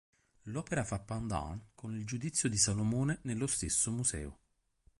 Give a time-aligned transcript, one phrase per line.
[0.45, 4.39] L'opera fa "pendant" con il "Giudizio di Salomone" nello stesso museo.